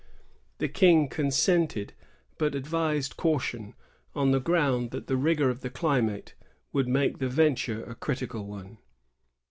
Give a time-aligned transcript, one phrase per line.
[0.57, 1.93] The King consented,
[2.39, 3.75] but advised caution,
[4.15, 6.33] on the ground that the rigor of the climate
[6.73, 8.79] would make the venture a critical one.